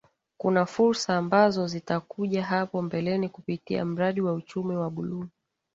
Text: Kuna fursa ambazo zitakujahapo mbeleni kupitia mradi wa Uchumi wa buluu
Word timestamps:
Kuna 0.37 0.65
fursa 0.65 1.17
ambazo 1.17 1.67
zitakujahapo 1.67 2.81
mbeleni 2.81 3.29
kupitia 3.29 3.85
mradi 3.85 4.21
wa 4.21 4.33
Uchumi 4.33 4.75
wa 4.75 4.89
buluu 4.89 5.25